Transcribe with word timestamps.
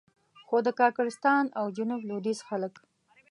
خو 0.47 0.57
د 0.65 0.67
کاکړستان 0.79 1.43
او 1.59 1.65
جنوب 1.75 2.01
لوېدیځ 2.09 2.39
خلک. 2.47 2.73